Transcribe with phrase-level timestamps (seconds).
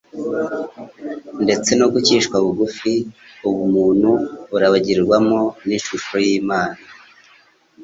[1.43, 2.93] ndetse no gucishwa bugufi:
[3.49, 4.09] ubumuntu
[4.49, 6.79] burabagiranirwamo n'ishusho y'Imana